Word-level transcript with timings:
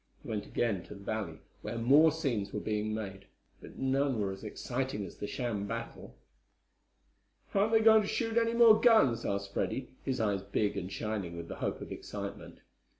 They 0.23 0.31
went 0.31 0.47
again 0.47 0.81
to 0.85 0.95
the 0.95 1.03
valley, 1.03 1.41
where 1.61 1.77
more 1.77 2.11
scenes 2.11 2.51
were 2.51 2.59
being 2.59 2.91
made, 2.91 3.27
but 3.61 3.77
none 3.77 4.19
were 4.19 4.31
as 4.31 4.43
exciting 4.43 5.05
as 5.05 5.17
the 5.17 5.27
sham 5.27 5.67
battle. 5.67 6.15
"Aren't 7.53 7.73
they 7.73 7.81
going 7.81 8.01
to 8.01 8.07
shoot 8.07 8.35
any 8.35 8.53
more 8.55 8.81
guns?" 8.81 9.25
asked 9.27 9.53
Freddie, 9.53 9.91
his 10.01 10.19
eyes 10.19 10.41
big 10.41 10.75
and 10.75 10.91
shining 10.91 11.37
with 11.37 11.49
the 11.49 11.57
hope 11.61 11.81
of 11.81 11.91
excitement. 11.91 12.61